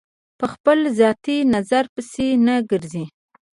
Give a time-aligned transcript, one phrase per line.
[0.39, 3.05] په خپل ذاتي نظر پسې نه ګرځي.